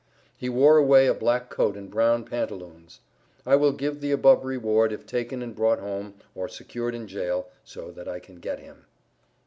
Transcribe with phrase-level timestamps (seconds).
[0.35, 3.01] He wore away a black coat and brown pantaloons.
[3.45, 7.49] I will give the above reward if taken and brought home, or secured in jail,
[7.63, 8.85] so that I get him.